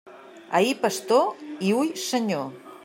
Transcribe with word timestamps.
Ahir 0.59 0.71
pastor 0.85 1.45
i 1.69 1.73
hui 1.77 1.95
senyor. 2.07 2.49